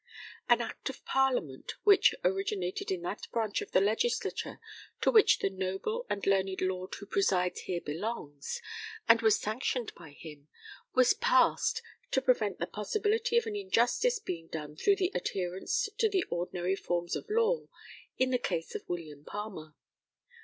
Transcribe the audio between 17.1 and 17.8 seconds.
of law